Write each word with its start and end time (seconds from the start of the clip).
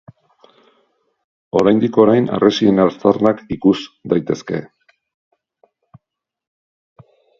Oraindik-orain 1.59 2.29
harresien 2.37 2.83
aztarnak 2.85 3.43
ikus 3.57 3.75
daitezke. 4.15 4.63